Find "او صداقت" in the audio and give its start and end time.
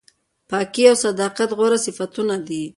0.89-1.49